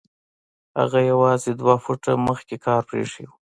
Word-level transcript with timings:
هغه 0.79 0.99
يوازې 1.11 1.51
درې 1.59 1.75
فوټه 1.83 2.11
مخکې 2.27 2.55
کار 2.65 2.81
پرېښی 2.89 3.23
و. 3.29 3.31